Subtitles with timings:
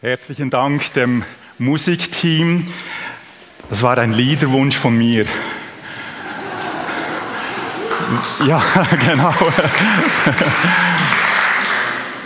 [0.00, 1.24] Herzlichen Dank dem
[1.58, 2.68] Musikteam.
[3.68, 5.26] Das war ein Liederwunsch von mir.
[8.46, 8.62] Ja,
[9.04, 9.34] genau.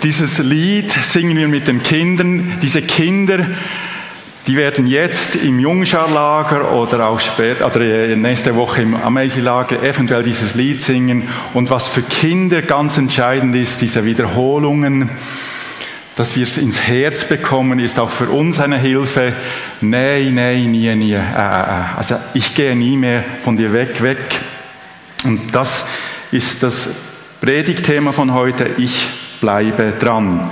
[0.03, 2.59] Dieses Lied singen wir mit den Kindern.
[2.61, 3.47] Diese Kinder,
[4.47, 7.81] die werden jetzt im Jungscharlager oder auch später, oder
[8.17, 11.27] nächste Woche im Amazing-Lager eventuell dieses Lied singen.
[11.55, 15.09] Und was für Kinder ganz entscheidend ist, diese Wiederholungen,
[16.17, 19.33] dass wir es ins Herz bekommen, ist auch für uns eine Hilfe.
[19.81, 21.13] Nein, nein, nie, nie.
[21.13, 24.19] Äh, äh, äh, also ich gehe nie mehr von dir weg, weg.
[25.25, 25.85] Und das
[26.31, 26.89] ist das
[27.41, 28.69] Predigtthema von heute.
[28.77, 29.09] Ich
[29.41, 30.51] bleibe dran.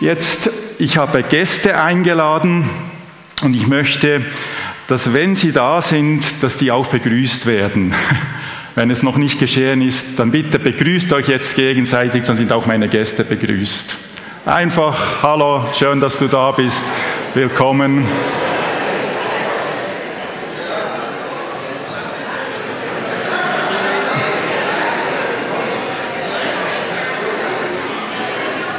[0.00, 2.68] Jetzt, ich habe Gäste eingeladen
[3.42, 4.22] und ich möchte,
[4.86, 7.94] dass wenn sie da sind, dass die auch begrüßt werden.
[8.74, 12.64] Wenn es noch nicht geschehen ist, dann bitte begrüßt euch jetzt gegenseitig, dann sind auch
[12.64, 13.94] meine Gäste begrüßt.
[14.44, 16.82] Einfach, hallo, schön, dass du da bist.
[17.32, 18.04] Willkommen.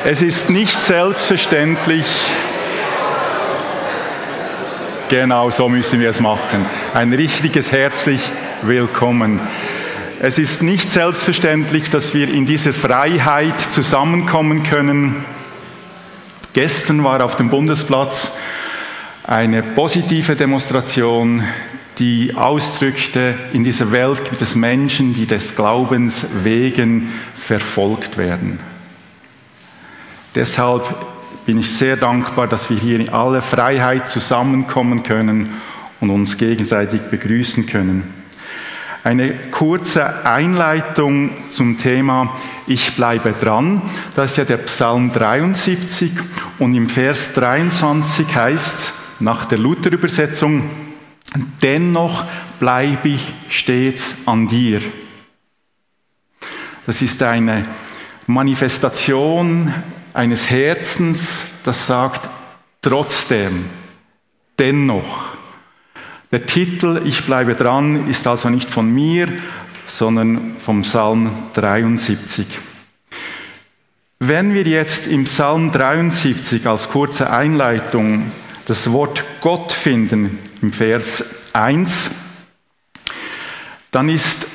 [0.03, 2.08] Es ist nicht selbstverständlich,
[5.08, 6.66] genau so müssen wir es machen.
[6.94, 8.20] Ein richtiges herzlich
[8.64, 9.39] Willkommen.
[10.20, 15.23] Es ist nicht selbstverständlich, dass wir in dieser Freiheit zusammenkommen können
[16.54, 18.32] Gestern war auf dem Bundesplatz
[19.23, 21.44] eine positive Demonstration,
[21.98, 28.60] die ausdrückte, in dieser Welt gibt es Menschen, die des Glaubens wegen verfolgt werden.
[30.36, 30.95] Deshalb
[31.45, 35.60] bin ich sehr dankbar, dass wir hier in aller Freiheit zusammenkommen können
[36.00, 38.23] und uns gegenseitig begrüßen können.
[39.04, 43.82] Eine kurze Einleitung zum Thema Ich bleibe dran.
[44.16, 46.12] Das ist ja der Psalm 73
[46.58, 50.70] und im Vers 23 heißt nach der Luther-Übersetzung,
[51.62, 52.23] dennoch
[52.62, 54.80] bleibe ich stets an dir.
[56.86, 57.64] Das ist eine
[58.26, 59.73] Manifestation
[60.14, 61.27] eines Herzens,
[61.66, 62.30] das sagt,
[62.82, 63.66] trotzdem,
[64.58, 65.42] dennoch.
[66.33, 69.27] Der Titel Ich bleibe dran ist also nicht von mir,
[69.86, 72.48] sondern vom Psalm 73.
[74.17, 78.32] Wenn wir jetzt im Psalm 73 als kurze Einleitung
[78.66, 81.23] das Wort Gott finden, im Vers
[81.54, 82.10] 1,
[83.92, 84.48] dann ist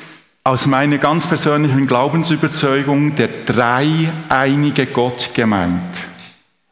[0.43, 5.95] aus meiner ganz persönlichen Glaubensüberzeugung der dreieinige Gott gemeint.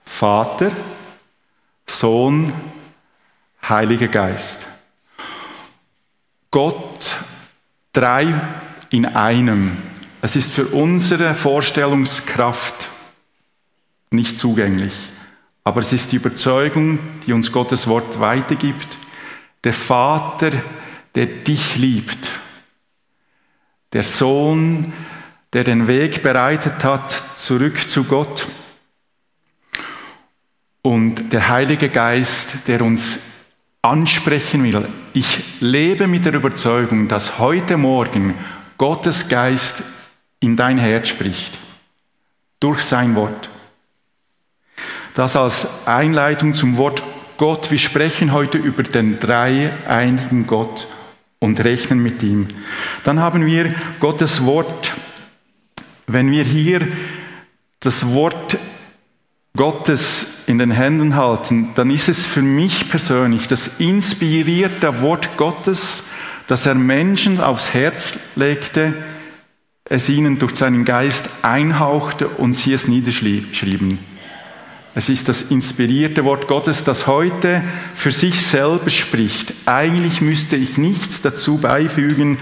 [0.03, 0.74] Vater,
[1.85, 2.51] Sohn,
[3.69, 4.68] Heiliger Geist.
[6.52, 7.16] Gott
[7.94, 8.40] drei
[8.90, 9.78] in einem.
[10.22, 12.90] Es ist für unsere Vorstellungskraft
[14.12, 14.94] nicht zugänglich.
[15.63, 18.97] Aber es ist die Überzeugung, die uns Gottes Wort weitergibt.
[19.63, 20.52] Der Vater,
[21.13, 22.30] der dich liebt.
[23.91, 24.94] Der Sohn,
[25.52, 28.47] der den Weg bereitet hat, zurück zu Gott.
[30.81, 33.19] Und der Heilige Geist, der uns
[33.81, 34.88] ansprechen will.
[35.19, 38.35] Ich lebe mit der Überzeugung, dass heute Morgen
[38.78, 39.81] Gottes Geist
[40.39, 41.57] in dein Herz spricht.
[42.59, 43.50] Durch sein Wort.
[45.16, 47.01] Das als Einleitung zum Wort
[47.38, 47.72] Gott.
[47.72, 50.88] Wir sprechen heute über den dreieinigen Gott
[51.39, 52.50] und rechnen mit ihm.
[53.03, 54.94] Dann haben wir Gottes Wort.
[56.06, 56.88] Wenn wir hier
[57.79, 58.59] das Wort
[59.56, 66.02] Gottes in den Händen halten, dann ist es für mich persönlich das inspirierte Wort Gottes,
[66.47, 68.94] das er Menschen aufs Herz legte,
[69.84, 74.00] es ihnen durch seinen Geist einhauchte und sie es niederschrieben.
[74.96, 77.62] Es ist das inspirierte Wort Gottes, das heute
[77.94, 79.53] für sich selber spricht.
[79.66, 82.40] Eigentlich müsste ich nichts dazu beifügen,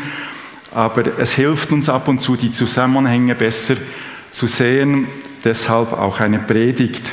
[0.71, 3.75] aber es hilft uns ab und zu, die Zusammenhänge besser
[4.31, 5.07] zu sehen.
[5.43, 7.11] Deshalb auch eine Predigt.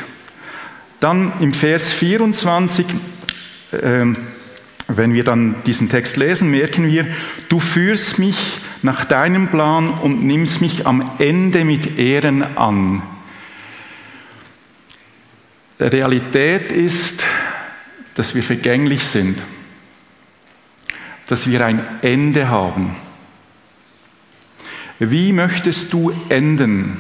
[1.03, 2.87] Dann im Vers 24,
[3.73, 4.05] äh,
[4.87, 7.09] wenn wir dann diesen Text lesen, merken wir,
[7.49, 13.03] du führst mich nach deinem Plan und nimmst mich am Ende mit Ehren an.
[15.81, 17.25] Realität ist,
[18.15, 19.43] dass wir vergänglich sind,
[21.27, 22.95] dass wir ein Ende haben.
[25.01, 26.97] Wie möchtest du enden?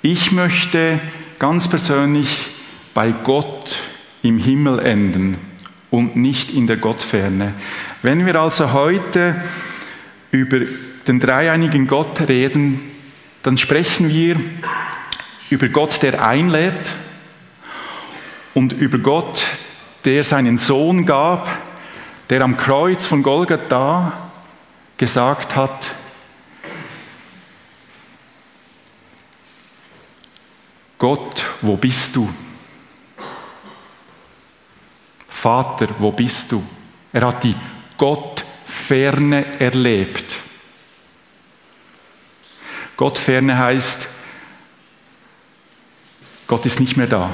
[0.00, 1.00] Ich möchte
[1.38, 2.50] ganz persönlich
[2.94, 3.78] bei Gott
[4.22, 5.38] im Himmel enden
[5.90, 7.54] und nicht in der Gottferne.
[8.02, 9.36] Wenn wir also heute
[10.30, 10.60] über
[11.06, 12.80] den dreieinigen Gott reden,
[13.42, 14.40] dann sprechen wir
[15.50, 16.74] über Gott, der einlädt
[18.54, 19.44] und über Gott,
[20.04, 21.48] der seinen Sohn gab,
[22.30, 24.30] der am Kreuz von Golgatha
[24.96, 25.94] gesagt hat,
[30.98, 32.28] Gott, wo bist du?
[35.28, 36.62] Vater, wo bist du?
[37.12, 37.54] Er hat die
[37.96, 40.34] Gottferne erlebt.
[42.96, 44.08] Gottferne heißt,
[46.46, 47.30] Gott ist nicht mehr da.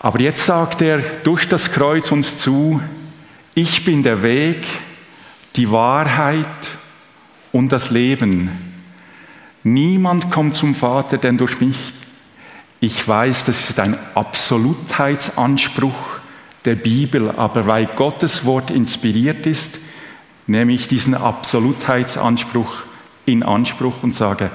[0.00, 2.82] Aber jetzt sagt er durch das Kreuz uns zu,
[3.54, 4.66] ich bin der Weg,
[5.54, 6.46] die Wahrheit
[7.52, 8.50] und das Leben.
[9.62, 11.92] Niemand kommt zum Vater, denn durch mich.
[12.84, 16.18] Ich weiß, das ist ein Absolutheitsanspruch
[16.64, 19.78] der Bibel, aber weil Gottes Wort inspiriert ist,
[20.48, 22.74] nehme ich diesen Absolutheitsanspruch
[23.24, 24.50] in Anspruch und sage,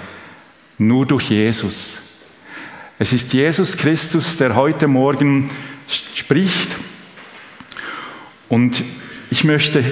[0.77, 1.99] nur durch Jesus.
[2.99, 5.49] Es ist Jesus Christus, der heute Morgen
[6.13, 6.75] spricht.
[8.49, 8.83] Und
[9.31, 9.85] ich möchte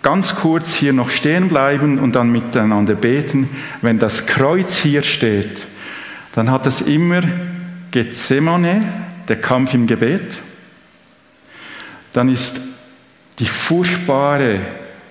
[0.00, 3.50] ganz kurz hier noch stehen bleiben und dann miteinander beten.
[3.82, 5.66] Wenn das Kreuz hier steht,
[6.32, 7.20] dann hat es immer
[7.90, 8.82] Gethsemane,
[9.28, 10.36] der Kampf im Gebet.
[12.12, 12.60] Dann ist
[13.38, 14.60] die furchtbare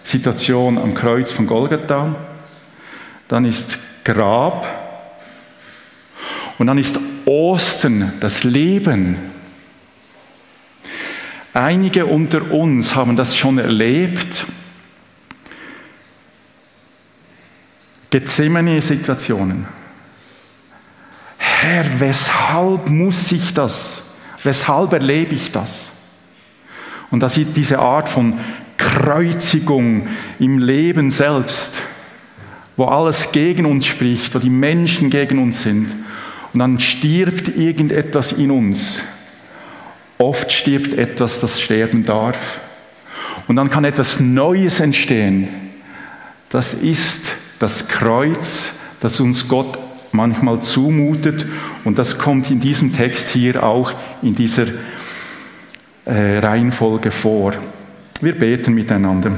[0.03, 2.15] Situation am Kreuz von Golgatha.
[3.27, 4.67] Dann ist Grab.
[6.57, 9.17] Und dann ist Ostern, das Leben.
[11.53, 14.45] Einige unter uns haben das schon erlebt.
[18.09, 19.65] Gethsemane-Situationen.
[21.61, 24.03] Herr, weshalb muss ich das?
[24.43, 25.91] Weshalb erlebe ich das?
[27.11, 28.37] Und da sieht diese Art von
[28.77, 30.07] Kreuzigung
[30.37, 31.71] im Leben selbst,
[32.75, 35.95] wo alles gegen uns spricht, wo die Menschen gegen uns sind.
[36.51, 39.01] Und dann stirbt irgendetwas in uns.
[40.17, 42.59] Oft stirbt etwas, das sterben darf.
[43.47, 45.47] Und dann kann etwas Neues entstehen.
[46.49, 47.21] Das ist
[47.59, 49.84] das Kreuz, das uns Gott
[50.15, 51.45] manchmal zumutet.
[51.83, 54.67] Und das kommt in diesem Text hier auch in dieser
[56.05, 57.53] äh, Reihenfolge vor.
[58.21, 59.31] Wir beten miteinander.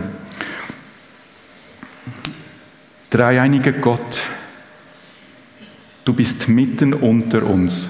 [3.09, 4.19] Dreieiniger Gott,
[6.03, 7.88] du bist mitten unter uns.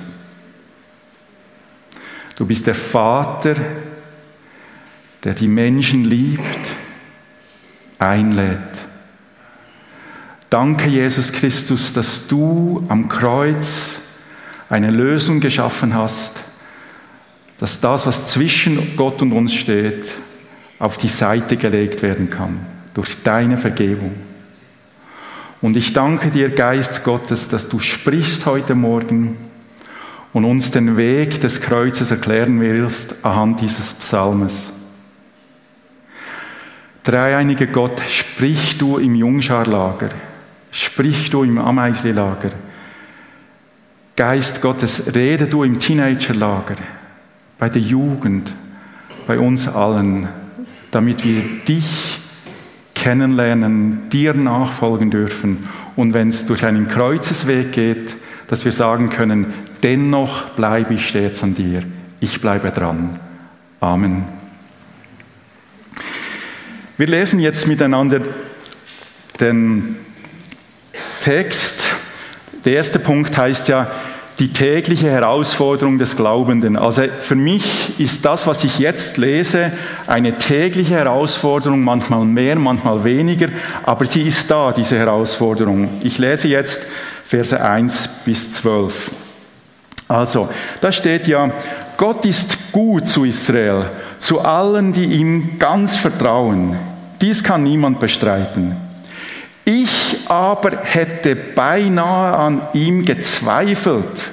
[2.36, 3.56] Du bist der Vater,
[5.24, 6.68] der die Menschen liebt,
[7.98, 8.87] einlädt.
[10.49, 13.97] Danke, Jesus Christus, dass du am Kreuz
[14.69, 16.31] eine Lösung geschaffen hast,
[17.59, 20.05] dass das, was zwischen Gott und uns steht,
[20.79, 22.59] auf die Seite gelegt werden kann
[22.94, 24.15] durch deine Vergebung.
[25.61, 29.38] Und ich danke dir, Geist Gottes, dass du sprichst heute Morgen
[30.33, 34.71] und uns den Weg des Kreuzes erklären willst anhand dieses Psalmes.
[37.03, 40.11] Dreieiniger Gott, sprich du im Jungscharlager.
[40.72, 42.52] Sprich du im Ameisli-Lager.
[44.16, 46.75] Geist Gottes, rede du im Teenagerlager,
[47.60, 48.52] bei der Jugend,
[49.28, 50.28] bei uns allen,
[50.90, 52.19] damit wir dich
[52.96, 58.16] kennenlernen, dir nachfolgen dürfen und wenn es durch einen Kreuzesweg geht,
[58.48, 59.54] dass wir sagen können,
[59.84, 61.84] dennoch bleibe ich stets an dir,
[62.19, 63.19] ich bleibe dran.
[63.80, 64.26] Amen.
[66.97, 68.21] Wir lesen jetzt miteinander
[69.40, 69.95] den
[71.28, 71.81] Text.
[72.64, 73.92] Der erste Punkt heißt ja,
[74.40, 76.78] die tägliche Herausforderung des Glaubenden.
[76.78, 79.74] Also für mich ist das, was ich jetzt lese,
[80.07, 83.50] eine tägliche Herausforderung, manchmal mehr, manchmal weniger,
[83.84, 85.90] aber sie ist da, diese Herausforderung.
[86.02, 86.84] Ich lese jetzt
[87.26, 89.12] Verse 1 bis 12.
[90.07, 90.48] Also,
[90.80, 91.52] da steht ja,
[91.98, 96.78] Gott ist gut zu Israel, zu allen, die ihm ganz vertrauen.
[97.19, 98.86] Dies kann niemand bestreiten.
[100.28, 104.31] Aber hätte beinahe an ihm gezweifelt.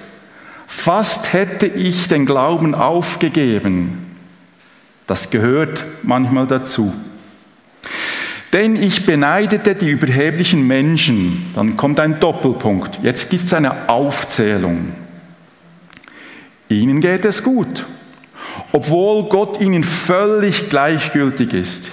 [0.67, 4.17] Fast hätte ich den Glauben aufgegeben.
[5.07, 6.93] Das gehört manchmal dazu.
[8.53, 11.53] Denn ich beneidete die überheblichen Menschen.
[11.55, 12.99] Dann kommt ein Doppelpunkt.
[13.03, 14.93] Jetzt gibt es eine Aufzählung.
[16.69, 17.85] Ihnen geht es gut,
[18.73, 21.85] obwohl Gott ihnen völlig gleichgültig ist.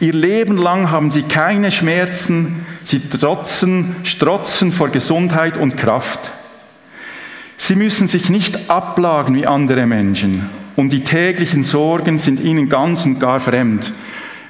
[0.00, 6.20] Ihr Leben lang haben sie keine Schmerzen, sie trotzen, strotzen vor Gesundheit und Kraft.
[7.58, 13.04] Sie müssen sich nicht ablagen wie andere Menschen und die täglichen Sorgen sind ihnen ganz
[13.04, 13.92] und gar fremd.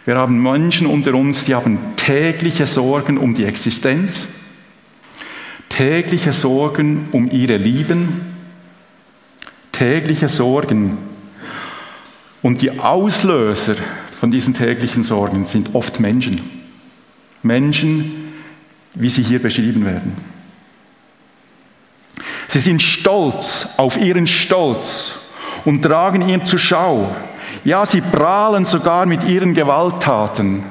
[0.05, 4.29] Wir haben Menschen unter uns, die haben tägliche Sorgen um die Existenz,
[5.69, 8.37] tägliche Sorgen um ihre Lieben,
[9.73, 10.99] tägliche Sorgen.
[12.41, 13.75] Und die Auslöser
[14.21, 16.43] von diesen täglichen Sorgen sind oft Menschen.
[17.43, 18.28] Menschen,
[18.99, 20.17] wie sie hier beschrieben werden.
[22.49, 25.13] Sie sind stolz auf ihren Stolz
[25.65, 27.15] und tragen ihn zur Schau.
[27.65, 30.65] Ja, sie prahlen sogar mit ihren Gewalttaten.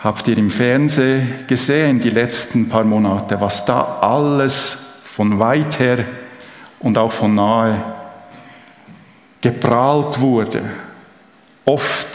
[0.00, 6.04] Habt ihr im Fernsehen gesehen, die letzten paar Monate, was da alles von weit her
[6.80, 7.82] und auch von nahe
[9.40, 10.62] geprahlt wurde?
[11.64, 12.08] Oft,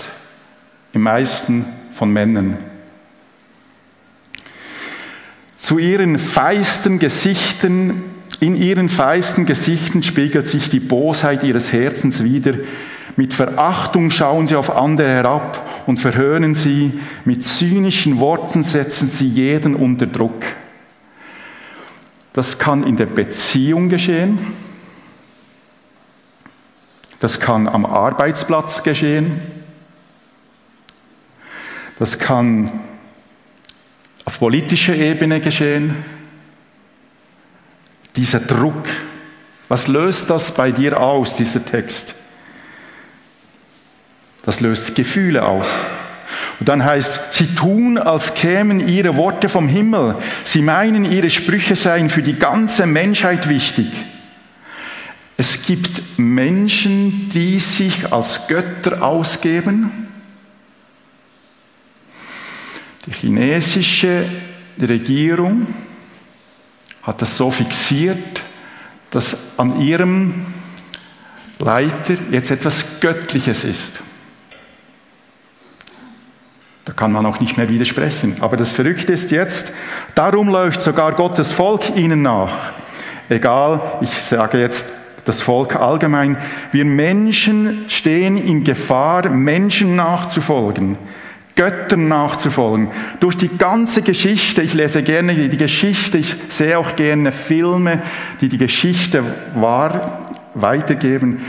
[0.92, 2.58] im meisten von Männern.
[5.68, 8.02] Zu ihren feisten Gesichten,
[8.40, 12.54] in ihren feisten Gesichten spiegelt sich die Bosheit ihres Herzens wider.
[13.18, 16.98] Mit Verachtung schauen sie auf andere herab und verhöhnen sie.
[17.26, 20.42] Mit zynischen Worten setzen sie jeden unter Druck.
[22.32, 24.40] Das kann in der Beziehung geschehen.
[27.20, 29.42] Das kann am Arbeitsplatz geschehen.
[32.00, 32.72] Das kann
[34.28, 36.04] auf politischer Ebene geschehen.
[38.18, 38.86] Dieser Druck,
[39.70, 42.14] was löst das bei dir aus, dieser Text?
[44.44, 45.70] Das löst Gefühle aus.
[46.60, 50.16] Und dann heißt, sie tun, als kämen ihre Worte vom Himmel.
[50.44, 53.88] Sie meinen, ihre Sprüche seien für die ganze Menschheit wichtig.
[55.38, 60.07] Es gibt Menschen, die sich als Götter ausgeben
[63.08, 64.26] die chinesische
[64.80, 65.66] Regierung
[67.02, 68.44] hat das so fixiert,
[69.12, 70.46] dass an ihrem
[71.58, 74.02] Leiter jetzt etwas Göttliches ist.
[76.84, 78.36] Da kann man auch nicht mehr widersprechen.
[78.42, 79.72] Aber das Verrückte ist jetzt,
[80.14, 82.52] darum läuft sogar Gottes Volk ihnen nach.
[83.30, 84.86] Egal, ich sage jetzt
[85.26, 86.38] das Volk allgemein,
[86.72, 90.98] wir Menschen stehen in Gefahr, Menschen nachzufolgen.
[91.58, 92.92] Göttern nachzufolgen.
[93.20, 98.02] Durch die ganze Geschichte, ich lese gerne die Geschichte, ich sehe auch gerne Filme,
[98.40, 99.24] die die Geschichte
[99.56, 101.42] wahr weitergeben.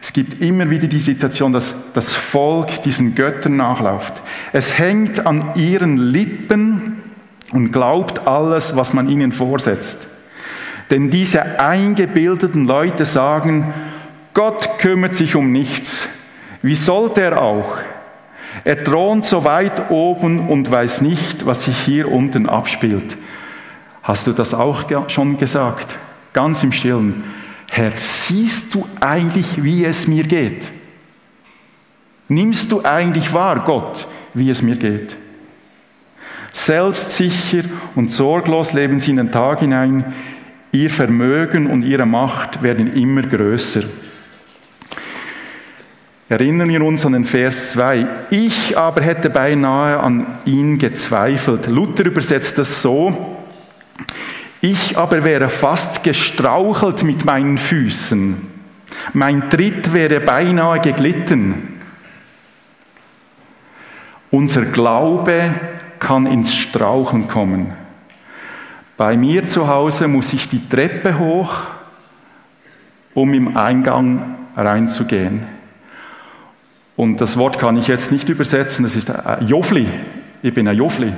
[0.00, 4.12] Es gibt immer wieder die Situation, dass das Volk diesen Göttern nachläuft.
[4.52, 7.02] Es hängt an ihren Lippen
[7.52, 10.06] und glaubt alles, was man ihnen vorsetzt.
[10.90, 13.72] Denn diese eingebildeten Leute sagen,
[14.34, 16.06] Gott kümmert sich um nichts.
[16.60, 17.78] Wie sollte er auch?
[18.62, 23.16] Er thront so weit oben und weiß nicht, was sich hier unten abspielt.
[24.02, 25.96] Hast du das auch schon gesagt?
[26.32, 27.24] Ganz im Stillen.
[27.70, 30.70] Herr, siehst du eigentlich, wie es mir geht?
[32.28, 35.16] Nimmst du eigentlich wahr, Gott, wie es mir geht?
[36.52, 40.14] Selbstsicher und sorglos leben sie in den Tag hinein.
[40.72, 43.82] Ihr Vermögen und ihre Macht werden immer größer.
[46.34, 48.08] Erinnern wir uns an den Vers 2.
[48.30, 51.68] Ich aber hätte beinahe an ihn gezweifelt.
[51.68, 53.36] Luther übersetzt das so.
[54.60, 58.36] Ich aber wäre fast gestrauchelt mit meinen Füßen.
[59.12, 61.80] Mein Tritt wäre beinahe geglitten.
[64.32, 65.54] Unser Glaube
[66.00, 67.74] kann ins Strauchen kommen.
[68.96, 71.54] Bei mir zu Hause muss ich die Treppe hoch,
[73.14, 75.54] um im Eingang reinzugehen.
[76.96, 79.10] Und das Wort kann ich jetzt nicht übersetzen, das ist
[79.46, 79.86] Jofli.
[80.42, 81.12] Ich bin ein Jofli.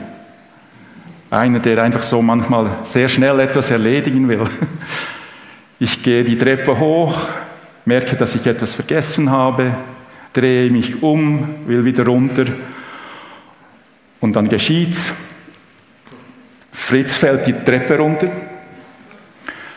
[1.31, 4.43] Einer, der einfach so manchmal sehr schnell etwas erledigen will.
[5.79, 7.15] Ich gehe die Treppe hoch,
[7.85, 9.77] merke, dass ich etwas vergessen habe,
[10.33, 12.47] drehe mich um, will wieder runter
[14.21, 15.13] und dann geschieht's.
[16.73, 18.29] Fritz fällt die Treppe runter.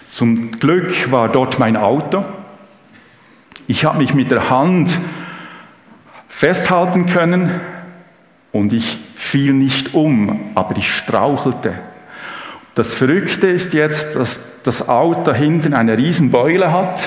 [0.07, 2.23] Zum Glück war dort mein Auto.
[3.67, 4.89] Ich habe mich mit der Hand
[6.39, 7.59] festhalten können
[8.53, 11.73] und ich fiel nicht um, aber ich strauchelte.
[12.75, 17.01] Das Verrückte ist jetzt, dass das Auto hinten eine Riesenbeule hat.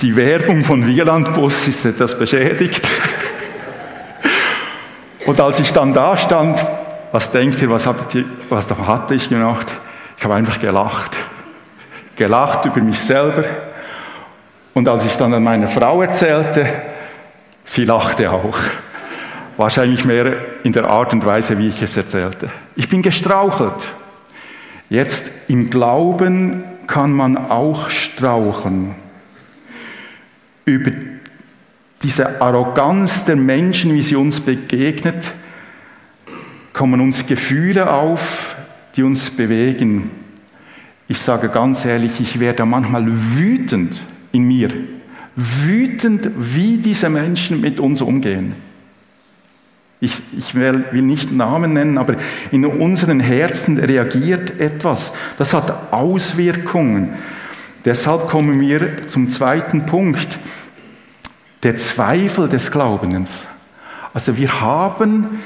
[0.00, 2.84] Die Werbung von Wielandbus ist etwas beschädigt.
[5.26, 6.58] Und als ich dann da stand,
[7.12, 9.68] was denkt ihr, was, ihr, was hatte ich gemacht?
[10.18, 11.16] Ich habe einfach gelacht.
[12.16, 13.44] Gelacht über mich selber,
[14.76, 16.66] und als ich dann an meine Frau erzählte,
[17.64, 18.58] sie lachte auch.
[19.56, 22.50] Wahrscheinlich mehr in der Art und Weise, wie ich es erzählte.
[22.74, 23.88] Ich bin gestrauchelt.
[24.90, 28.94] Jetzt im Glauben kann man auch strauchen.
[30.66, 30.90] Über
[32.02, 35.32] diese Arroganz der Menschen, wie sie uns begegnet,
[36.74, 38.54] kommen uns Gefühle auf,
[38.94, 40.10] die uns bewegen.
[41.08, 44.02] Ich sage ganz ehrlich, ich werde manchmal wütend
[44.36, 44.70] in mir,
[45.34, 48.54] wütend, wie diese Menschen mit uns umgehen.
[49.98, 52.16] Ich, ich will, will nicht Namen nennen, aber
[52.50, 55.12] in unseren Herzen reagiert etwas.
[55.38, 57.14] Das hat Auswirkungen.
[57.84, 60.38] Deshalb kommen wir zum zweiten Punkt,
[61.62, 63.46] der Zweifel des Glaubens.
[64.12, 65.40] Also wir haben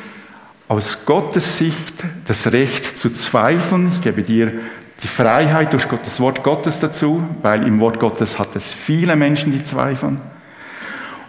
[0.66, 1.94] aus Gottes Sicht
[2.26, 3.92] das Recht zu zweifeln.
[3.94, 4.52] Ich gebe dir
[5.02, 9.52] die Freiheit durch das Wort Gottes dazu, weil im Wort Gottes hat es viele Menschen,
[9.52, 10.20] die zweifeln.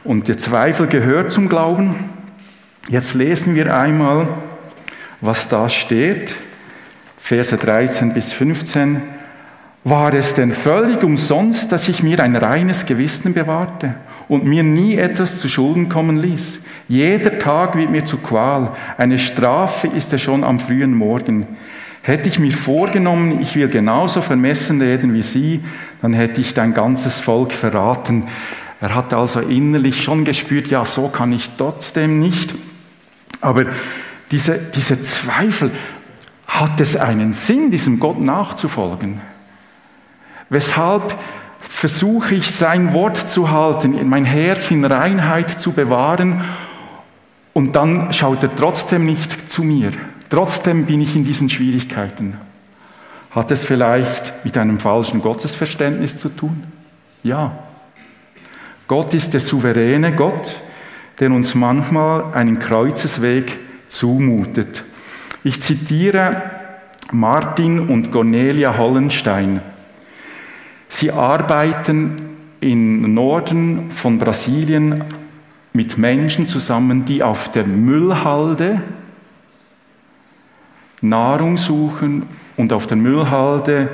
[0.03, 2.09] Und der Zweifel gehört zum Glauben.
[2.89, 4.27] Jetzt lesen wir einmal,
[5.21, 6.33] was da steht.
[7.19, 9.01] Verse 13 bis 15.
[9.83, 13.95] War es denn völlig umsonst, dass ich mir ein reines Gewissen bewahrte
[14.27, 16.59] und mir nie etwas zu Schulden kommen ließ?
[16.87, 18.73] Jeder Tag wird mir zu Qual.
[18.97, 21.47] Eine Strafe ist es schon am frühen Morgen.
[22.03, 25.61] Hätte ich mir vorgenommen, ich will genauso vermessen reden wie Sie,
[26.01, 28.23] dann hätte ich dein ganzes Volk verraten.
[28.79, 32.55] Er hat also innerlich schon gespürt, ja, so kann ich trotzdem nicht.
[33.39, 33.65] Aber
[34.31, 35.71] diese, diese Zweifel,
[36.51, 39.21] hat es einen Sinn, diesem Gott nachzufolgen?
[40.49, 41.15] Weshalb
[41.59, 46.43] versuche ich sein Wort zu halten, mein Herz in Reinheit zu bewahren
[47.53, 49.91] und dann schaut er trotzdem nicht zu mir.
[50.31, 52.37] Trotzdem bin ich in diesen Schwierigkeiten.
[53.31, 56.63] Hat es vielleicht mit einem falschen Gottesverständnis zu tun?
[57.21, 57.51] Ja.
[58.87, 60.55] Gott ist der souveräne Gott,
[61.19, 63.59] der uns manchmal einen Kreuzesweg
[63.89, 64.85] zumutet.
[65.43, 66.41] Ich zitiere
[67.11, 69.59] Martin und Cornelia Hollenstein.
[70.87, 72.15] Sie arbeiten
[72.61, 75.03] im Norden von Brasilien
[75.73, 78.81] mit Menschen zusammen, die auf der Müllhalde
[81.01, 82.27] Nahrung suchen
[82.57, 83.89] und auf der Müllhalde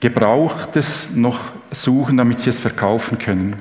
[0.00, 3.54] Gebrauchtes noch suchen, damit sie es verkaufen können.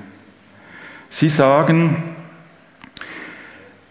[1.09, 2.01] Sie sagen,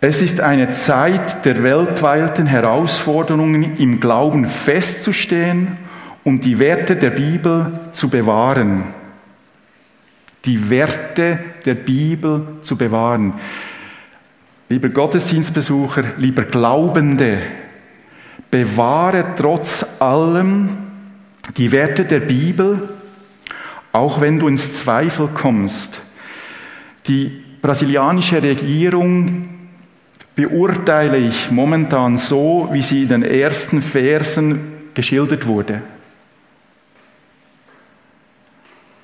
[0.01, 5.77] es ist eine Zeit der weltweiten Herausforderungen, im Glauben festzustehen
[6.25, 8.85] und die Werte der Bibel zu bewahren.
[10.47, 13.35] Die Werte der Bibel zu bewahren.
[14.71, 17.39] Lieber Gottesdienstbesucher, lieber Glaubende,
[18.51, 20.77] bewahre trotz allem
[21.57, 22.89] die Werte der Bibel,
[23.93, 26.01] auch wenn du ins Zweifel kommst.
[27.07, 29.49] Die brasilianische Regierung
[30.35, 34.61] beurteile ich momentan so, wie sie in den ersten Versen
[34.95, 35.83] geschildert wurde.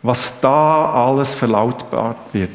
[0.02, 2.50] Was da alles verlautbart wird.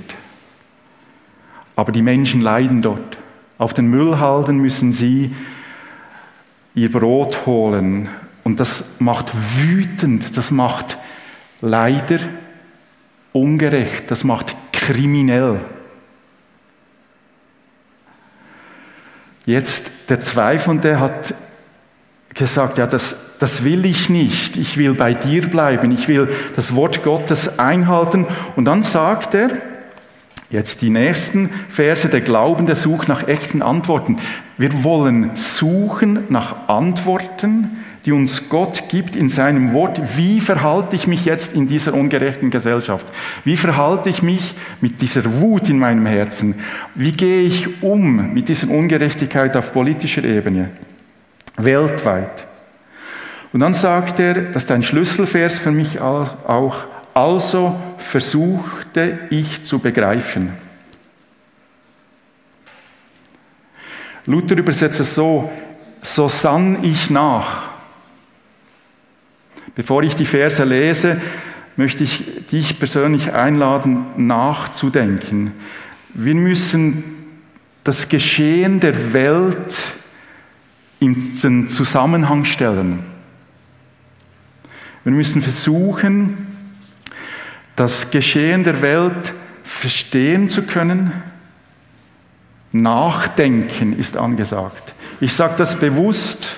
[1.75, 3.17] Aber die Menschen leiden dort.
[3.58, 5.36] Auf den Müllhalden müssen sie
[6.76, 8.10] ihr Brot holen.
[8.44, 10.98] Und das macht wütend, das macht
[11.62, 12.20] leider
[13.34, 15.60] ungerecht, das macht kriminell.
[19.46, 21.34] Jetzt der Zweifelnde hat
[22.34, 24.56] gesagt, ja, das, das will ich nicht.
[24.56, 25.92] Ich will bei dir bleiben.
[25.92, 28.28] Ich will das Wort Gottes einhalten.
[28.56, 29.50] Und dann sagt er,
[30.52, 34.18] jetzt die nächsten Verse, der Glaubende sucht nach echten Antworten.
[34.58, 40.18] Wir wollen suchen nach Antworten, die uns Gott gibt in seinem Wort.
[40.18, 43.06] Wie verhalte ich mich jetzt in dieser ungerechten Gesellschaft?
[43.44, 46.56] Wie verhalte ich mich mit dieser Wut in meinem Herzen?
[46.96, 50.70] Wie gehe ich um mit dieser Ungerechtigkeit auf politischer Ebene?
[51.58, 52.48] Weltweit.
[53.54, 56.30] Und dann sagt er, das ist ein Schlüsselvers für mich auch,
[57.13, 60.54] also versuchte ich zu begreifen.
[64.26, 65.52] Luther übersetzt es so,
[66.02, 67.71] so sann ich nach.
[69.76, 71.19] Bevor ich die Verse lese,
[71.76, 75.54] möchte ich dich persönlich einladen, nachzudenken.
[76.13, 77.04] Wir müssen
[77.84, 79.76] das Geschehen der Welt
[81.00, 83.00] in den Zusammenhang stellen.
[85.04, 86.51] Wir müssen versuchen,
[87.82, 91.13] das Geschehen der Welt verstehen zu können.
[92.72, 94.94] Nachdenken ist angesagt.
[95.20, 96.58] Ich sage das bewusst,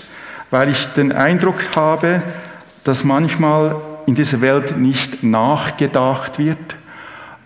[0.51, 2.21] weil ich den Eindruck habe,
[2.83, 6.75] dass manchmal in dieser Welt nicht nachgedacht wird,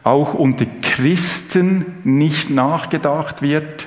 [0.04, 3.86] auch unter Christen nicht nachgedacht wird,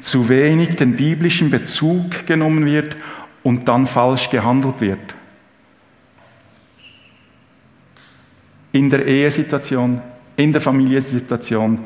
[0.00, 2.96] zu wenig den biblischen Bezug genommen wird
[3.44, 5.14] und dann falsch gehandelt wird.
[8.72, 10.00] In der Ehesituation,
[10.36, 11.80] in der Familiensituation,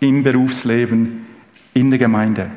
[0.00, 1.26] im Berufsleben,
[1.74, 2.50] in der Gemeinde.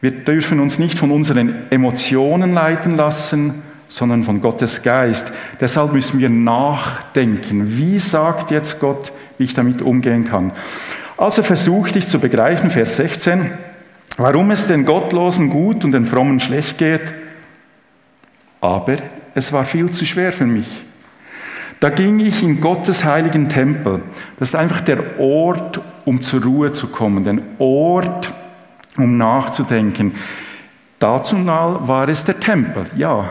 [0.00, 5.30] Wir dürfen uns nicht von unseren Emotionen leiten lassen, sondern von Gottes Geist.
[5.60, 7.76] Deshalb müssen wir nachdenken.
[7.76, 10.52] Wie sagt jetzt Gott, wie ich damit umgehen kann?
[11.16, 13.52] Also versuchte ich zu begreifen, Vers 16,
[14.16, 17.12] warum es den Gottlosen gut und den Frommen schlecht geht.
[18.60, 18.96] Aber
[19.34, 20.66] es war viel zu schwer für mich.
[21.82, 24.04] Da ging ich in Gottes heiligen Tempel.
[24.38, 28.32] Das ist einfach der Ort, um zur Ruhe zu kommen, der Ort,
[28.96, 30.14] um nachzudenken.
[31.00, 33.30] Dazu mal war es der Tempel, ja.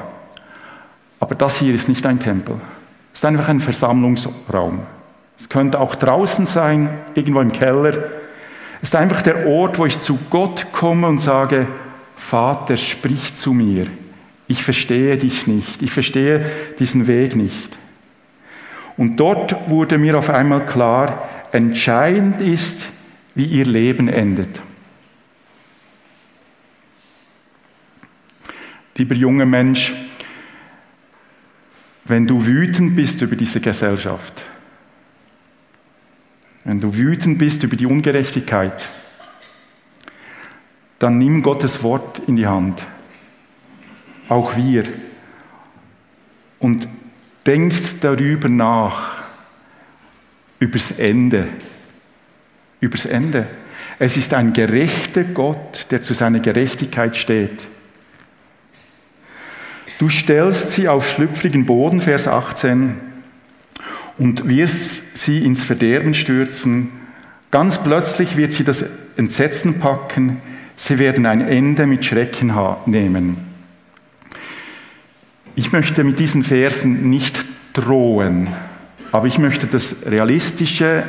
[1.22, 2.56] Aber das hier ist nicht ein Tempel.
[3.14, 4.82] Es ist einfach ein Versammlungsraum.
[5.40, 7.94] Es könnte auch draußen sein, irgendwo im Keller.
[8.82, 11.68] Es ist einfach der Ort, wo ich zu Gott komme und sage,
[12.18, 13.88] Vater, sprich zu mir.
[14.50, 15.82] Ich verstehe dich nicht.
[15.82, 16.46] Ich verstehe
[16.80, 17.78] diesen Weg nicht.
[19.02, 22.84] Und dort wurde mir auf einmal klar, entscheidend ist,
[23.34, 24.62] wie ihr Leben endet.
[28.96, 29.92] Lieber junger Mensch,
[32.04, 34.44] wenn du wütend bist über diese Gesellschaft,
[36.64, 38.88] wenn du wütend bist über die Ungerechtigkeit,
[41.00, 42.84] dann nimm Gottes Wort in die Hand.
[44.30, 44.84] Auch wir.
[46.60, 46.88] Und
[47.46, 49.22] denkt darüber nach,
[50.60, 51.48] übers Ende.
[52.80, 53.48] Übers Ende.
[54.00, 57.68] Es ist ein gerechter Gott, der zu seiner Gerechtigkeit steht.
[60.00, 62.96] Du stellst sie auf schlüpfrigen Boden, Vers 18,
[64.18, 66.90] und wirst sie ins Verderben stürzen.
[67.52, 68.84] Ganz plötzlich wird sie das
[69.18, 70.42] Entsetzen packen.
[70.76, 72.52] Sie werden ein Ende mit Schrecken
[72.88, 73.51] nehmen.
[75.56, 78.48] Ich möchte mit diesen Versen nicht drohen,
[79.12, 81.04] aber ich möchte das Realistische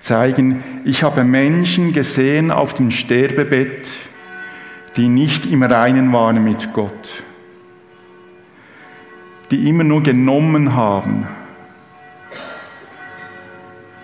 [0.00, 0.62] zeigen.
[0.84, 3.88] Ich habe Menschen gesehen auf dem Sterbebett,
[4.96, 7.24] die nicht im Reinen waren mit Gott
[9.50, 11.26] die immer nur genommen haben,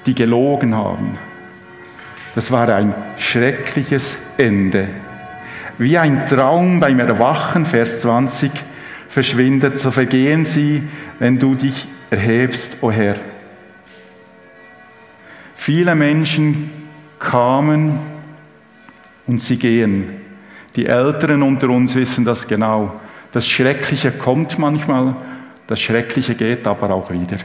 [0.06, 1.18] die gelogen haben.
[2.34, 4.88] Das war ein schreckliches Ende.
[5.78, 8.52] Wie ein Traum beim Erwachen, Vers 20,
[9.10, 10.82] verschwindet, so vergehen sie,
[11.18, 13.16] wenn du dich erhebst, o oh Herr.
[15.54, 16.70] Viele Menschen
[17.18, 17.98] kamen
[19.26, 20.20] und sie gehen.
[20.74, 22.98] Die Älteren unter uns wissen das genau.
[23.32, 25.14] Das Schreckliche kommt manchmal
[25.70, 27.36] das Schreckliche geht aber auch wieder.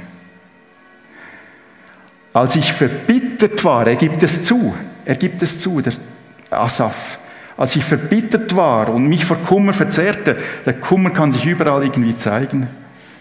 [2.33, 4.73] Als ich verbittert war, er gibt es zu,
[5.05, 5.93] er gibt es zu, der
[6.49, 7.19] Asaf,
[7.57, 12.15] als ich verbittert war und mich vor Kummer verzehrte, der Kummer kann sich überall irgendwie
[12.15, 12.67] zeigen,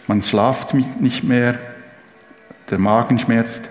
[0.07, 1.59] man schlaft nicht mehr,
[2.70, 3.68] der Magen schmerzt,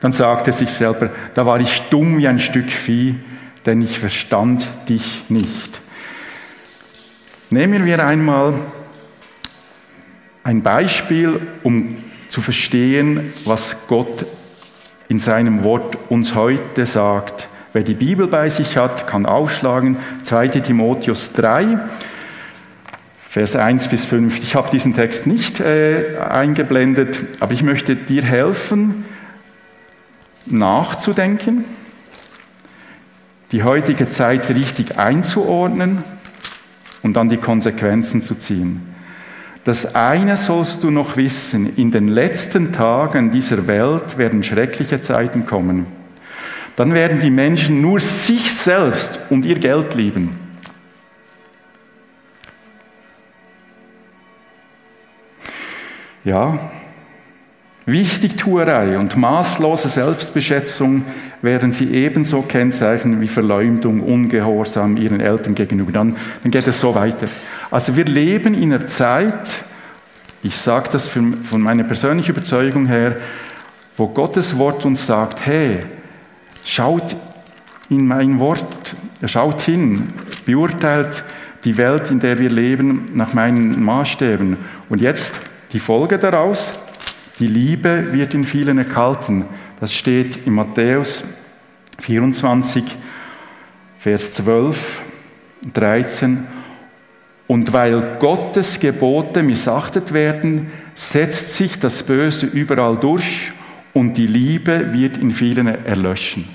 [0.00, 3.16] dann sagt er sich selber, da war ich dumm wie ein Stück Vieh,
[3.64, 5.80] denn ich verstand dich nicht.
[7.50, 8.54] Nehmen wir einmal
[10.42, 11.96] ein Beispiel, um
[12.28, 14.26] zu verstehen, was Gott
[15.08, 17.48] in seinem Wort uns heute sagt.
[17.76, 19.98] Wer die Bibel bei sich hat, kann aufschlagen.
[20.22, 21.78] 2 Timotheus 3,
[23.18, 24.42] Vers 1 bis 5.
[24.42, 29.04] Ich habe diesen Text nicht äh, eingeblendet, aber ich möchte dir helfen,
[30.46, 31.66] nachzudenken,
[33.52, 36.02] die heutige Zeit richtig einzuordnen
[37.02, 38.94] und dann die Konsequenzen zu ziehen.
[39.64, 45.44] Das eine sollst du noch wissen, in den letzten Tagen dieser Welt werden schreckliche Zeiten
[45.44, 45.95] kommen.
[46.76, 50.38] Dann werden die Menschen nur sich selbst und ihr Geld lieben.
[56.22, 56.58] Ja,
[57.88, 61.04] Wichtigtuerei und maßlose Selbstbeschätzung
[61.40, 65.92] werden sie ebenso kennzeichnen wie Verleumdung, Ungehorsam ihren Eltern gegenüber.
[65.92, 67.28] Dann, dann geht es so weiter.
[67.70, 69.48] Also wir leben in einer Zeit,
[70.42, 73.18] ich sage das von meiner persönlichen Überzeugung her,
[73.96, 75.78] wo Gottes Wort uns sagt, hey,
[76.66, 77.16] schaut
[77.88, 80.12] in mein Wort, schaut hin,
[80.44, 81.24] beurteilt
[81.64, 84.56] die Welt, in der wir leben, nach meinen Maßstäben.
[84.88, 85.40] Und jetzt
[85.72, 86.78] die Folge daraus,
[87.38, 89.44] die Liebe wird in vielen erkalten.
[89.80, 91.24] Das steht in Matthäus
[91.98, 92.84] 24,
[93.98, 95.02] Vers 12,
[95.72, 96.46] 13.
[97.46, 103.52] Und weil Gottes Gebote missachtet werden, setzt sich das Böse überall durch
[103.96, 106.46] und die Liebe wird in vielen erlöschen.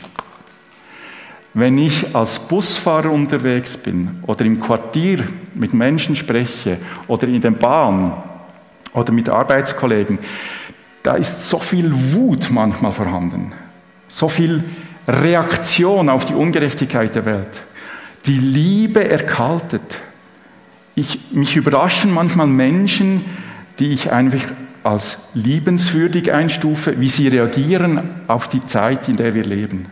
[1.55, 5.23] Wenn ich als Busfahrer unterwegs bin oder im Quartier
[5.55, 6.77] mit Menschen spreche
[7.07, 8.13] oder in der Bahn
[8.93, 10.19] oder mit Arbeitskollegen,
[11.01, 13.53] da ist so viel Wut manchmal vorhanden,
[14.07, 14.63] so viel
[15.07, 17.63] Reaktion auf die Ungerechtigkeit der Welt.
[18.27, 19.81] Die Liebe erkaltet.
[20.93, 23.25] ich, mich überraschen manchmal Menschen,
[23.79, 24.53] die ich einfach
[24.83, 29.87] als liebenswürdig einstufe, wie sie reagieren auf die Zeit, in der wir leben.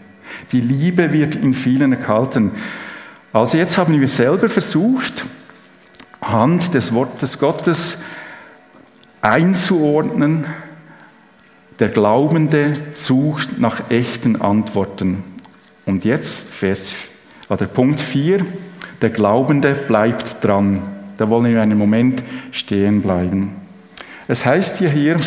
[0.51, 2.51] Die Liebe wird in vielen erkalten.
[3.31, 5.25] Also jetzt haben wir selber versucht,
[6.21, 7.97] Hand des Wortes Gottes
[9.21, 10.45] einzuordnen.
[11.79, 15.23] Der Glaubende sucht nach echten Antworten.
[15.85, 16.93] Und jetzt Vers,
[17.47, 18.45] oder Punkt 4,
[19.01, 20.81] der Glaubende bleibt dran.
[21.17, 23.55] Da wollen wir einen Moment stehen bleiben.
[24.29, 25.17] Es heißt hier, hier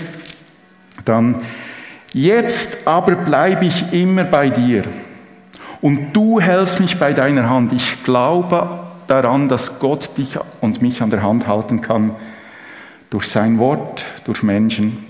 [1.04, 1.40] dann,
[2.12, 4.84] jetzt aber bleibe ich immer bei dir
[5.80, 7.72] und du hältst mich bei deiner Hand.
[7.72, 12.14] Ich glaube daran, dass Gott dich und mich an der Hand halten kann,
[13.10, 15.04] durch sein Wort, durch Menschen.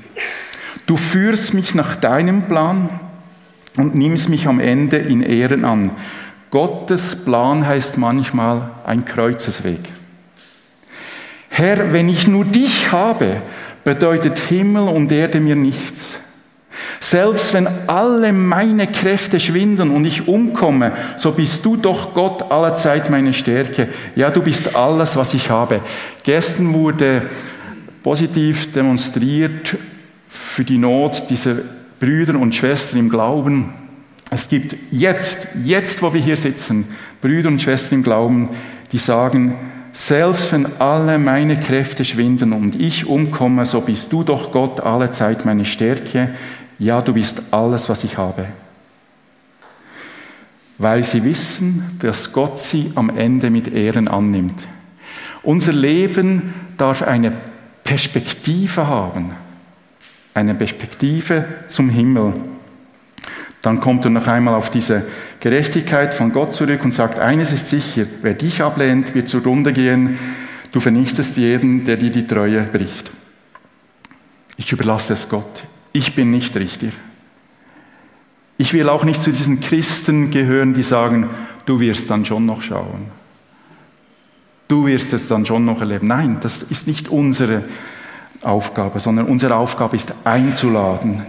[0.87, 2.89] Du führst mich nach deinem Plan
[3.77, 5.91] und nimmst mich am Ende in Ehren an.
[6.51, 9.81] Gottes Plan heißt manchmal ein Kreuzesweg.
[11.51, 13.43] Herr, wenn ich nur dich habe,
[13.85, 16.19] bedeutet Himmel und Erde mir nichts.
[17.01, 23.11] Selbst wenn alle meine Kräfte schwinden und ich umkomme, so bist du doch Gott allerzeit
[23.11, 23.89] meine Stärke.
[24.15, 25.81] Ja, du bist alles, was ich habe.
[26.23, 27.23] Gestern wurde
[28.03, 29.77] positiv demonstriert
[30.29, 31.57] für die Not dieser
[32.01, 33.75] Brüder und Schwestern im Glauben.
[34.31, 36.87] Es gibt jetzt, jetzt, wo wir hier sitzen,
[37.21, 38.49] Brüder und Schwestern im Glauben,
[38.93, 39.55] die sagen,
[39.93, 45.11] selbst wenn alle meine Kräfte schwinden und ich umkomme, so bist du doch Gott alle
[45.11, 46.31] Zeit meine Stärke.
[46.79, 48.47] Ja, du bist alles, was ich habe.
[50.79, 54.61] Weil sie wissen, dass Gott sie am Ende mit Ehren annimmt.
[55.43, 57.33] Unser Leben darf eine
[57.85, 59.33] Perspektive haben.
[60.35, 62.33] Eine Perspektive zum Himmel.
[63.63, 65.05] Dann kommt er noch einmal auf diese
[65.39, 70.19] Gerechtigkeit von Gott zurück und sagt, eines ist sicher, wer dich ablehnt, wird zugrunde gehen,
[70.73, 73.11] du vernichtest jeden, der dir die Treue bricht.
[74.57, 75.65] Ich überlasse es Gott.
[75.93, 76.93] Ich bin nicht richtig.
[78.59, 81.31] Ich will auch nicht zu diesen Christen gehören, die sagen,
[81.65, 83.07] du wirst dann schon noch schauen.
[84.69, 86.07] Du wirst es dann schon noch erleben.
[86.09, 87.65] Nein, das ist nicht unsere
[88.43, 91.23] Aufgabe, sondern unsere Aufgabe ist einzuladen,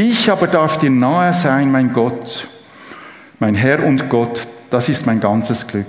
[0.00, 2.48] ich aber darf dir nahe sein, mein Gott,
[3.38, 5.86] mein Herr und Gott, das ist mein ganzes Glück.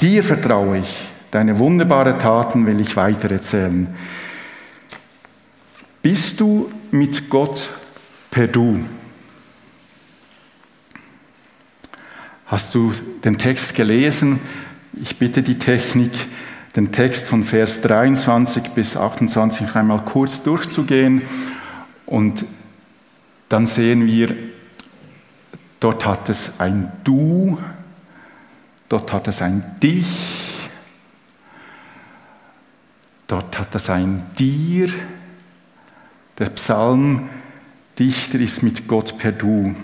[0.00, 3.88] Dir vertraue ich, deine wunderbaren Taten will ich weitererzählen.
[6.02, 7.68] Bist du mit Gott
[8.30, 8.80] per Du?
[12.46, 12.92] Hast du
[13.24, 14.40] den Text gelesen?
[15.00, 16.12] Ich bitte die Technik,
[16.74, 21.22] den Text von Vers 23 bis 28 einmal kurz durchzugehen
[22.06, 22.44] und
[23.50, 24.34] dann sehen wir,
[25.80, 27.58] dort hat es ein Du,
[28.88, 30.06] dort hat es ein Dich,
[33.26, 34.88] dort hat es ein Dir.
[36.38, 39.74] Der Psalmdichter ist mit Gott per Du.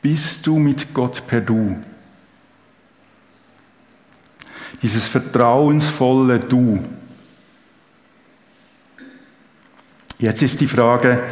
[0.00, 1.76] Bist du mit Gott per Du?
[4.80, 6.80] Dieses vertrauensvolle Du.
[10.18, 11.22] Jetzt ist die Frage,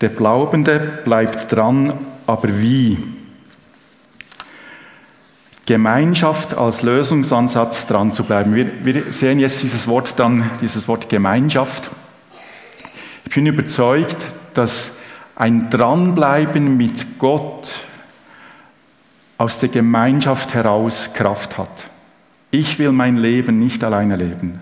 [0.00, 1.92] der Glaubende bleibt dran,
[2.26, 2.98] aber wie?
[5.66, 8.54] Gemeinschaft als Lösungsansatz dran zu bleiben.
[8.54, 11.90] Wir, wir sehen jetzt dieses Wort dann, dieses Wort Gemeinschaft.
[13.24, 14.92] Ich bin überzeugt, dass
[15.34, 17.80] ein Dranbleiben mit Gott
[19.38, 21.90] aus der Gemeinschaft heraus Kraft hat.
[22.50, 24.60] Ich will mein Leben nicht alleine leben.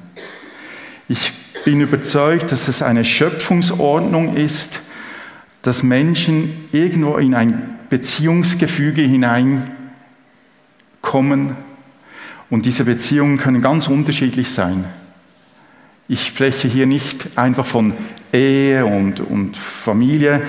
[1.07, 1.33] Ich
[1.64, 4.81] bin überzeugt, dass es eine Schöpfungsordnung ist,
[5.62, 11.57] dass Menschen irgendwo in ein Beziehungsgefüge hineinkommen
[12.50, 14.85] und diese Beziehungen können ganz unterschiedlich sein.
[16.07, 17.94] Ich spreche hier nicht einfach von
[18.33, 20.42] Ehe und, und Familie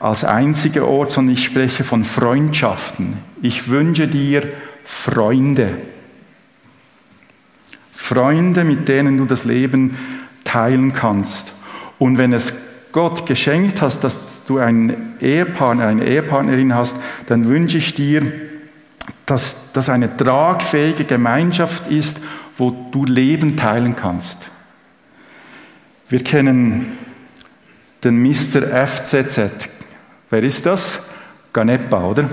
[0.00, 3.18] als einziger Ort, sondern ich spreche von Freundschaften.
[3.42, 4.50] Ich wünsche dir
[4.82, 5.76] Freunde.
[7.92, 9.98] Freunde, mit denen du das Leben
[10.54, 11.52] teilen kannst.
[11.98, 12.52] Und wenn es
[12.92, 14.14] Gott geschenkt hast, dass
[14.46, 16.94] du einen Ehepartner, eine Ehepartnerin hast,
[17.26, 18.22] dann wünsche ich dir,
[19.26, 22.18] dass das eine tragfähige Gemeinschaft ist,
[22.56, 24.36] wo du Leben teilen kannst.
[26.08, 26.98] Wir kennen
[28.04, 28.86] den Mr.
[28.86, 29.40] FZZ.
[30.30, 31.00] Wer ist das?
[31.52, 32.28] Ganepa, oder?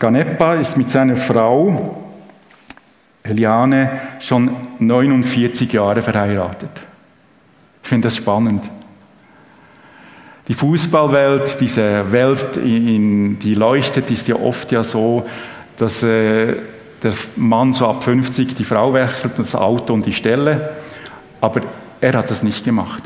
[0.00, 2.05] Ganepa ist mit seiner Frau
[3.28, 6.70] Eliane schon 49 Jahre verheiratet.
[7.82, 8.68] Ich finde das spannend.
[10.48, 15.26] Die Fußballwelt, diese Welt, in, die leuchtet, ist ja oft ja so,
[15.76, 16.54] dass äh,
[17.02, 20.70] der Mann so ab 50, die Frau wechselt das Auto und die Stelle,
[21.40, 21.62] aber
[22.00, 23.02] er hat das nicht gemacht.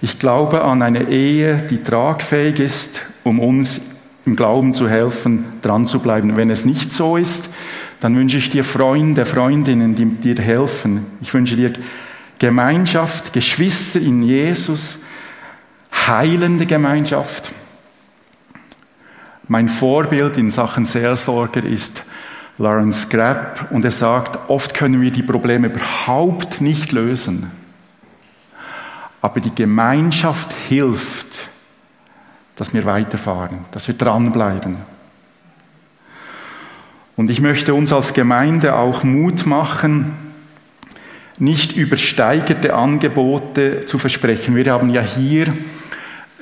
[0.00, 3.80] Ich glaube an eine Ehe, die tragfähig ist, um uns
[4.28, 6.36] im Glauben zu helfen, dran zu bleiben.
[6.36, 7.48] Wenn es nicht so ist,
[8.00, 11.06] dann wünsche ich dir Freunde, Freundinnen, die dir helfen.
[11.20, 11.72] Ich wünsche dir
[12.38, 14.98] Gemeinschaft, Geschwister in Jesus,
[15.92, 17.50] heilende Gemeinschaft.
[19.48, 22.04] Mein Vorbild in Sachen Seelsorger ist
[22.58, 27.50] Lawrence Grapp und er sagt, oft können wir die Probleme überhaupt nicht lösen.
[29.22, 31.27] Aber die Gemeinschaft hilft,
[32.58, 34.76] dass wir weiterfahren, dass wir dranbleiben.
[37.16, 40.12] Und ich möchte uns als Gemeinde auch Mut machen,
[41.38, 44.56] nicht übersteigerte Angebote zu versprechen.
[44.56, 45.46] Wir haben ja hier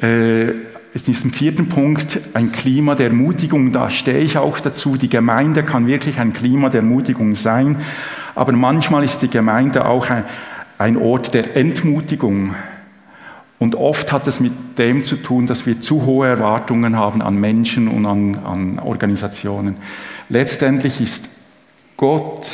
[0.00, 3.72] äh, in diesem vierten Punkt ein Klima der Ermutigung.
[3.72, 4.96] Da stehe ich auch dazu.
[4.96, 7.76] Die Gemeinde kann wirklich ein Klima der Ermutigung sein.
[8.34, 10.24] Aber manchmal ist die Gemeinde auch ein,
[10.78, 12.54] ein Ort der Entmutigung.
[13.58, 17.36] Und oft hat es mit dem zu tun, dass wir zu hohe Erwartungen haben an
[17.36, 19.76] Menschen und an, an Organisationen.
[20.28, 21.28] Letztendlich ist
[21.96, 22.46] Gott,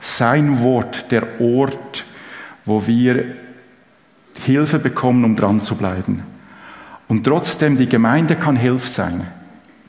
[0.00, 2.04] sein Wort, der Ort,
[2.66, 3.24] wo wir
[4.44, 6.22] Hilfe bekommen, um dran zu bleiben.
[7.08, 9.26] Und trotzdem, die Gemeinde kann Hilfe sein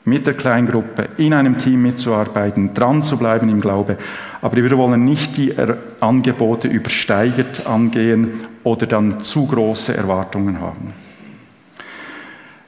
[0.06, 3.98] mit der Kleingruppe, in einem Team mitzuarbeiten, dran zu bleiben im Glaube.
[4.40, 5.52] Aber wir wollen nicht die
[6.00, 10.92] Angebote übersteigert angehen oder dann zu große Erwartungen haben.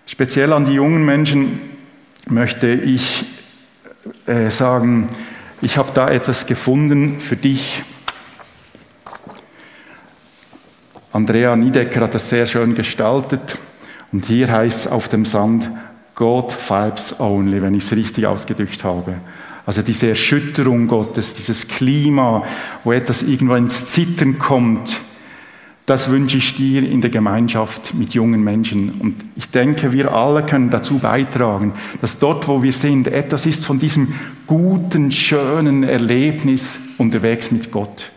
[0.04, 1.60] Speziell an die jungen Menschen
[2.28, 3.24] möchte ich
[4.26, 5.08] äh, sagen,
[5.60, 7.84] ich habe da etwas gefunden für dich.
[11.12, 13.58] Andrea Niedecker hat das sehr schön gestaltet.
[14.10, 15.70] Und hier heißt es auf dem Sand,
[16.18, 19.14] God vibes only, wenn ich es richtig ausgedrückt habe.
[19.64, 22.42] Also diese Erschütterung Gottes, dieses Klima,
[22.82, 25.00] wo etwas irgendwo ins Zittern kommt,
[25.86, 29.00] das wünsche ich dir in der Gemeinschaft mit jungen Menschen.
[29.00, 33.64] Und ich denke, wir alle können dazu beitragen, dass dort, wo wir sind, etwas ist
[33.64, 34.12] von diesem
[34.48, 38.10] guten, schönen Erlebnis unterwegs mit Gott.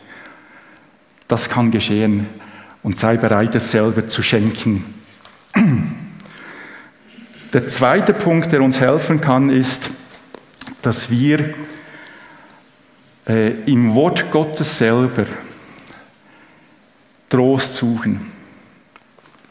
[1.27, 2.25] Das kann geschehen.
[2.81, 4.85] Und sei bereit, es selber zu schenken.
[7.53, 9.89] Der zweite Punkt, der uns helfen kann, ist,
[10.81, 11.53] dass wir
[13.27, 15.25] äh, im Wort Gottes selber
[17.29, 18.31] Trost suchen.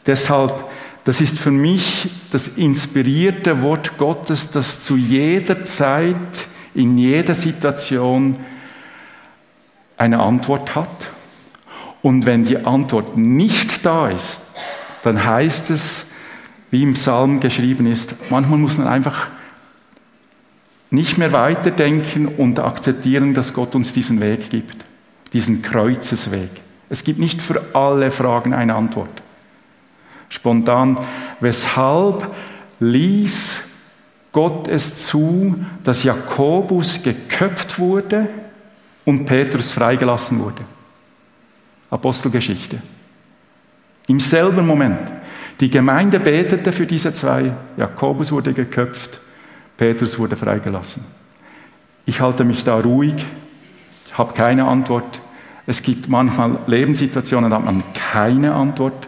[0.07, 0.51] Deshalb,
[1.03, 6.17] das ist für mich das inspirierte Wort Gottes, das zu jeder Zeit,
[6.73, 8.39] in jeder Situation
[9.97, 11.11] eine Antwort hat.
[12.01, 14.41] Und wenn die Antwort nicht da ist,
[15.03, 16.05] dann heißt es,
[16.71, 19.27] wie im Psalm geschrieben ist, manchmal muss man einfach
[20.89, 24.75] nicht mehr weiterdenken und akzeptieren, dass Gott uns diesen Weg gibt,
[25.33, 26.49] diesen Kreuzesweg.
[26.89, 29.21] Es gibt nicht für alle Fragen eine Antwort.
[30.27, 30.97] Spontan,
[31.39, 32.33] weshalb
[32.79, 33.63] ließ
[34.31, 38.29] Gott es zu, dass Jakobus geköpft wurde
[39.03, 40.63] und Petrus freigelassen wurde?
[41.89, 42.81] Apostelgeschichte.
[44.07, 45.11] Im selben Moment.
[45.61, 47.53] Die Gemeinde betete für diese zwei.
[47.77, 49.21] Jakobus wurde geköpft,
[49.77, 51.03] Petrus wurde freigelassen.
[52.07, 53.23] Ich halte mich da ruhig,
[54.13, 55.21] habe keine Antwort.
[55.67, 59.07] Es gibt manchmal Lebenssituationen, da hat man keine Antwort,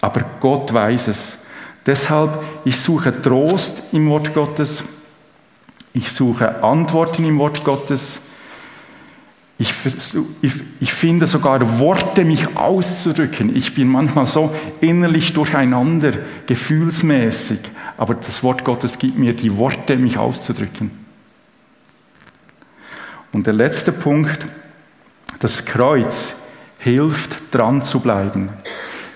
[0.00, 1.38] aber Gott weiß es.
[1.84, 4.82] Deshalb, ich suche Trost im Wort Gottes,
[5.92, 8.20] ich suche Antworten im Wort Gottes,
[9.60, 9.74] ich,
[10.40, 13.56] ich, ich, finde sogar Worte, mich auszudrücken.
[13.56, 16.12] Ich bin manchmal so innerlich durcheinander,
[16.46, 17.58] gefühlsmäßig.
[17.96, 20.92] Aber das Wort Gottes gibt mir die Worte, mich auszudrücken.
[23.32, 24.46] Und der letzte Punkt,
[25.40, 26.34] das Kreuz
[26.78, 28.50] hilft, dran zu bleiben.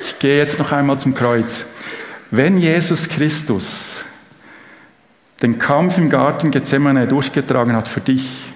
[0.00, 1.64] Ich gehe jetzt noch einmal zum Kreuz.
[2.33, 3.66] Wenn Jesus Christus
[5.40, 8.51] den Kampf im Garten Gethsemane durchgetragen hat für dich,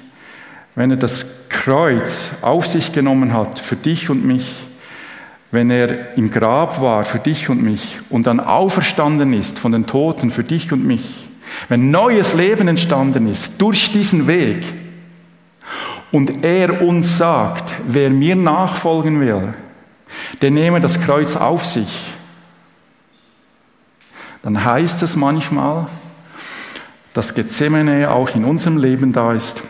[0.76, 4.54] wenn er das Kreuz auf sich genommen hat für dich und mich,
[5.50, 9.86] wenn er im Grab war für dich und mich und dann auferstanden ist von den
[9.86, 11.28] Toten für dich und mich,
[11.68, 14.64] wenn neues Leben entstanden ist durch diesen Weg
[16.12, 19.54] und er uns sagt, wer mir nachfolgen will,
[20.42, 22.12] der nehme das Kreuz auf sich,
[24.42, 25.86] dann heißt es manchmal,
[27.14, 29.62] dass Gethsemane auch in unserem Leben da ist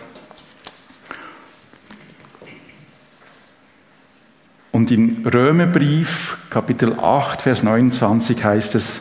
[4.77, 9.01] Und im Römerbrief, Kapitel 8, Vers 29 heißt es,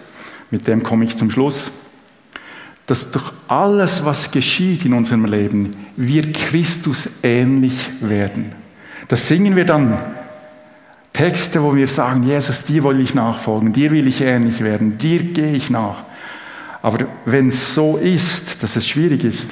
[0.50, 1.70] mit dem komme ich zum Schluss,
[2.86, 8.54] dass durch alles, was geschieht in unserem Leben, wir Christus ähnlich werden.
[9.10, 9.98] Das singen wir dann.
[11.12, 15.24] Texte, wo wir sagen, Jesus, dir will ich nachfolgen, dir will ich ähnlich werden, dir
[15.24, 16.06] gehe ich nach.
[16.84, 19.50] Aber wenn es so ist, dass es schwierig ist,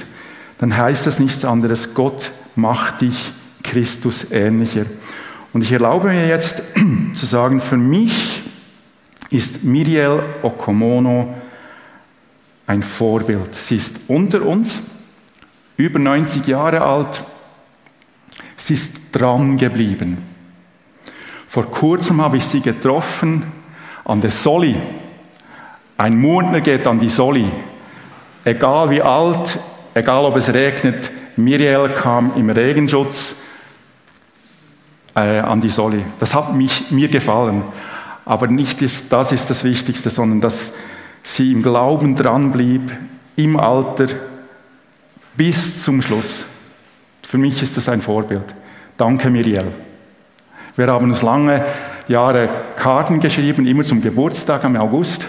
[0.56, 4.86] dann heißt das nichts anderes, Gott macht dich Christus ähnlicher.
[5.54, 6.62] Und ich erlaube mir jetzt
[7.14, 8.42] zu sagen, für mich
[9.30, 11.32] ist Miriel Okomono
[12.66, 13.54] ein Vorbild.
[13.54, 14.80] Sie ist unter uns,
[15.76, 17.22] über 90 Jahre alt.
[18.56, 20.18] Sie ist dran geblieben.
[21.46, 23.44] Vor kurzem habe ich sie getroffen
[24.04, 24.74] an der Soli.
[25.96, 27.46] Ein Murner geht an die Soli.
[28.44, 29.56] Egal wie alt,
[29.94, 33.36] egal ob es regnet, Miriel kam im Regenschutz
[35.14, 36.04] äh, an die Soli.
[36.18, 37.62] Das hat mich, mir gefallen.
[38.24, 40.72] Aber nicht das ist das Wichtigste, sondern dass
[41.22, 42.92] sie im Glauben dran blieb,
[43.36, 44.06] im Alter,
[45.36, 46.44] bis zum Schluss.
[47.22, 48.44] Für mich ist das ein Vorbild.
[48.96, 49.72] Danke, Miriel.
[50.76, 51.64] Wir haben uns lange
[52.08, 55.26] Jahre Karten geschrieben, immer zum Geburtstag im August.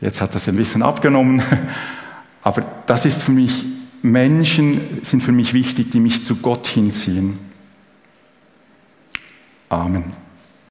[0.00, 1.42] Jetzt hat das ein bisschen abgenommen.
[2.42, 3.64] Aber das ist für mich,
[4.02, 7.47] Menschen sind für mich wichtig, die mich zu Gott hinziehen.
[9.70, 10.27] Amen.